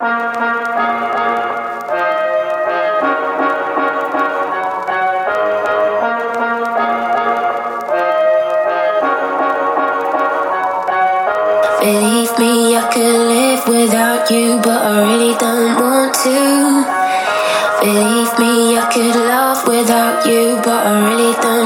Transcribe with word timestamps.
Believe 0.00 0.10
me, 12.38 12.76
I 12.76 12.88
could 12.92 13.02
live 13.02 13.66
without 13.66 14.30
you, 14.30 14.60
but 14.62 14.80
I 14.86 15.02
really 15.02 15.34
don't 15.34 15.80
want 15.80 16.14
to. 16.14 16.84
Believe 17.80 18.38
me, 18.38 18.78
I 18.78 18.88
could 18.92 19.16
love 19.16 19.66
without 19.66 20.24
you, 20.24 20.60
but 20.62 20.86
I 20.86 21.08
really 21.08 21.32
don't. 21.42 21.57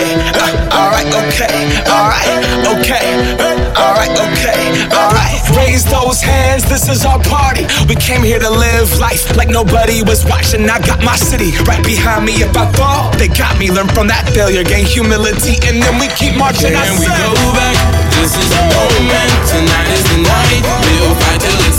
okay, 0.00 0.16
uh, 0.32 0.78
alright, 0.80 1.06
okay, 1.06 1.68
alright, 1.84 2.28
okay, 2.72 3.06
uh, 3.36 3.80
alright, 3.80 4.12
okay, 4.16 4.62
alright. 4.88 5.40
Raise 5.56 5.84
those 5.84 6.20
hands, 6.20 6.64
this 6.68 6.88
is 6.88 7.04
our 7.04 7.20
party. 7.24 7.66
We 7.88 7.96
came 7.96 8.22
here 8.22 8.38
to 8.38 8.50
live 8.50 8.98
life 8.98 9.36
like 9.36 9.48
nobody 9.48 10.02
was 10.02 10.24
watching. 10.24 10.68
I 10.68 10.78
got 10.80 11.02
my 11.02 11.16
city 11.16 11.52
right 11.66 11.84
behind 11.84 12.24
me. 12.24 12.40
If 12.40 12.56
I 12.56 12.70
fall, 12.72 13.10
they 13.18 13.28
got 13.28 13.58
me. 13.58 13.70
Learn 13.70 13.88
from 13.88 14.06
that 14.08 14.30
failure, 14.32 14.64
gain 14.64 14.86
humility, 14.86 15.58
and 15.66 15.82
then 15.82 15.98
we 15.98 16.08
keep 16.16 16.36
marching. 16.38 16.72
Can 16.72 16.96
we 16.98 17.06
go 17.06 17.34
back? 17.52 17.76
This 18.16 18.36
is 18.36 18.48
the 18.48 18.62
moment. 18.72 19.32
Tonight 19.50 19.88
is 19.90 20.04
the 20.06 20.18
night. 20.22 20.62
We'll 20.62 21.14
fight 21.18 21.40
till 21.40 21.69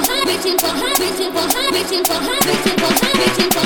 reaching 0.00 0.58
for 0.58 0.66
high, 0.66 0.94
reaching 0.98 1.32
for 1.32 1.38
high, 1.38 1.70
reaching 1.70 2.04
for 2.04 2.14
high, 2.14 2.40
reaching 2.48 2.78
for 2.78 2.90
high, 2.90 3.12
reaching 3.20 3.50
for 3.50 3.58
high, 3.60 3.63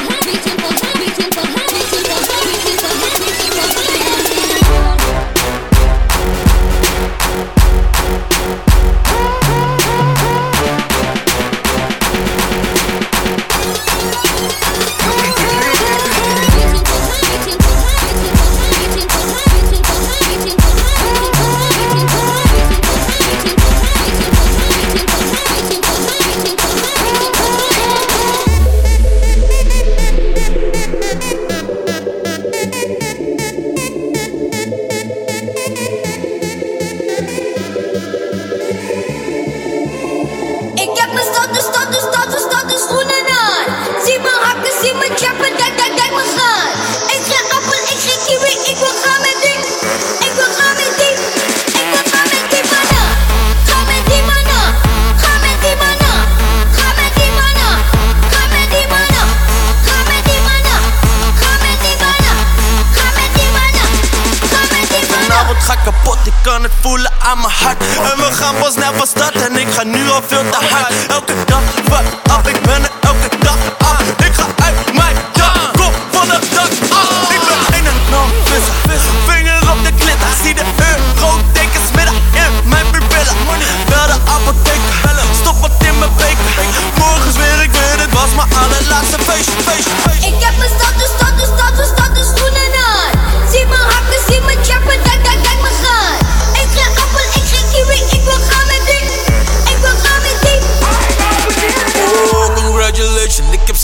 En 67.68 68.16
we 68.16 68.32
gaan 68.32 68.54
pas 68.60 68.74
naar 68.74 68.92
van 68.94 69.06
stad 69.06 69.32
en 69.32 69.56
ik 69.56 69.68
ga 69.70 69.84
nu 69.84 70.10
al 70.10 70.22
veel 70.26 70.50
te 70.50 70.66
hard. 70.70 70.92
Elke 71.08 71.32
dag 71.46 71.60
wat 71.88 72.02
af, 72.30 72.48
ik 72.48 72.62
ben 72.62 72.87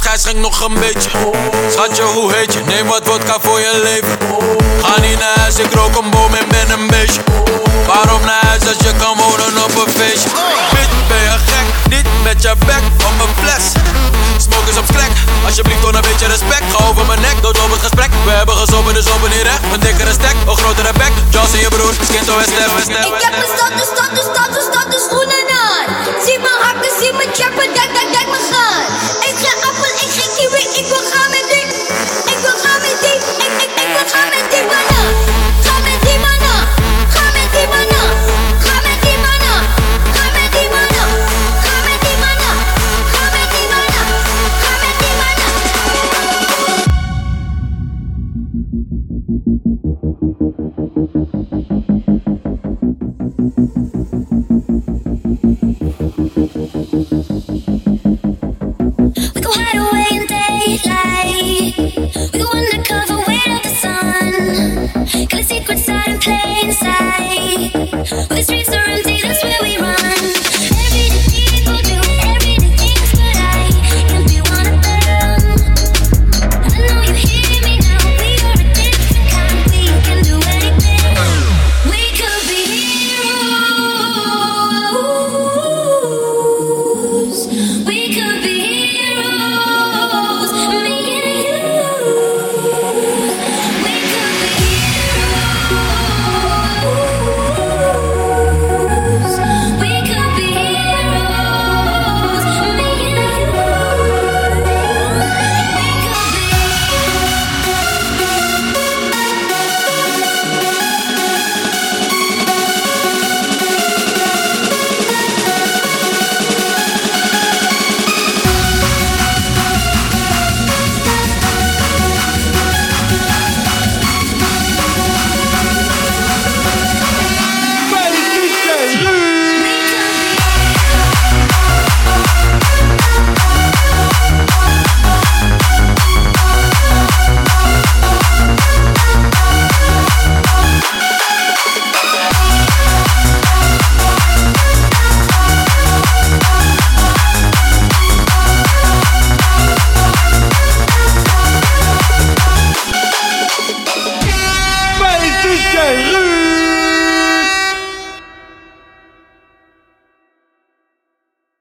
heb 0.05 0.19
scheidsrecht 0.21 0.49
nog 0.49 0.61
een 0.69 0.79
beetje. 0.87 1.11
Schatje, 1.75 2.03
hoe 2.03 2.33
heet 2.35 2.53
je? 2.53 2.61
Neem 2.65 2.87
wat 2.87 3.03
vodka 3.05 3.37
voor 3.41 3.61
je 3.61 3.73
leven. 3.83 4.17
Ga 4.83 5.01
niet 5.01 5.19
naar 5.19 5.39
huis, 5.41 5.59
ik 5.59 5.73
rook 5.75 5.97
een 5.97 6.11
boom 6.11 6.35
en 6.35 6.49
ben 6.49 6.71
een 6.71 6.87
beestje. 6.87 7.23
Waarom 7.87 8.23
naar 8.25 8.45
huis 8.47 8.62
als 8.69 8.81
je 8.87 8.93
kan 9.03 9.17
wonen 9.17 9.65
op 9.67 9.75
een 9.83 9.93
feestje? 9.99 10.31
Bitch, 10.75 10.97
ben 11.09 11.23
je 11.29 11.37
gek? 11.51 11.67
Niet 11.95 12.09
met 12.23 12.43
je 12.43 12.53
bek 12.67 12.85
op 13.09 13.15
mijn 13.21 13.35
fles. 13.41 13.65
Smoke 14.47 14.71
is 14.71 14.77
op 14.77 14.87
crack, 14.95 15.12
alsjeblieft 15.47 15.81
toon 15.81 15.95
een 15.95 16.06
beetje 16.09 16.27
respect. 16.27 16.67
Ga 16.73 16.85
over 16.89 17.06
mijn 17.06 17.21
nek, 17.21 17.37
dood 17.43 17.59
op 17.65 17.71
het 17.71 17.81
gesprek. 17.81 18.11
We 18.25 18.31
hebben 18.31 18.56
gezopen, 18.56 18.95
dus 18.95 19.11
open 19.15 19.31
niet 19.31 19.43
recht. 19.43 19.62
Een 19.73 19.81
dikkere 19.81 20.12
stek, 20.12 20.37
een 20.47 20.56
grotere 20.56 20.93
bek. 20.93 21.12
Joss 21.31 21.53
en 21.53 21.61
je 21.61 21.69
broer, 21.69 21.95
en 22.17 22.25
Stef 22.53 22.73
en 22.81 22.87
Stef. 22.89 23.06
Ik 23.06 23.23
heb 23.29 23.35
status, 23.56 23.89
status, 24.33 24.65